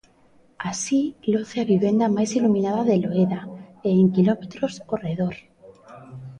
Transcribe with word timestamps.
Así 0.71 1.01
loce 1.33 1.57
a 1.59 1.69
vivenda 1.73 2.13
máis 2.15 2.31
iluminada 2.39 2.81
de 2.89 2.95
Loeda, 3.03 3.41
e 3.87 3.89
en 4.01 4.07
quilómetros 4.15 4.73
ao 4.77 4.95
redor. 5.05 5.35